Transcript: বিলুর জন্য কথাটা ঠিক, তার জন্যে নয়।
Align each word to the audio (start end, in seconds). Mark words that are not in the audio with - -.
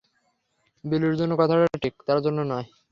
বিলুর 0.83 1.15
জন্য 1.15 1.33
কথাটা 1.39 1.65
ঠিক, 1.83 1.93
তার 2.07 2.19
জন্যে 2.25 2.43
নয়। 2.45 2.67